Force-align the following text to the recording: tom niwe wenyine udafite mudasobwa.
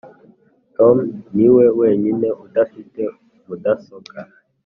tom 0.75 0.97
niwe 1.35 1.65
wenyine 1.79 2.27
udafite 2.45 3.01
mudasobwa. 3.45 4.19